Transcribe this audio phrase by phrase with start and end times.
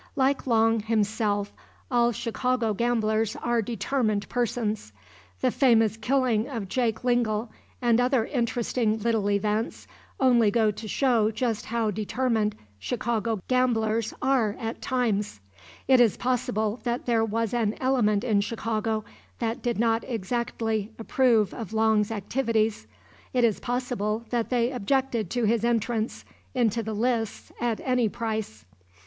[0.15, 1.53] Like Long, himself,
[1.91, 4.93] all Chicago gamblers are determined persons.
[5.41, 7.49] The famous killing of Jake Lingel
[7.83, 9.85] and other interesting little events
[10.19, 15.39] only go to show just how determined Chicago gamblers are at times.
[15.87, 19.05] It is possible that there was an element in Chicago
[19.37, 22.87] that did not exactly approve of Long's activities.
[23.33, 26.25] It is possible that they objected to his entrance
[26.55, 28.65] into the lists at any price.